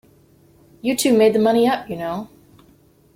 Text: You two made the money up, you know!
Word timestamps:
You 0.81 0.95
two 0.97 1.15
made 1.15 1.33
the 1.35 1.39
money 1.39 1.67
up, 1.67 1.87
you 1.87 1.95
know! 1.95 2.27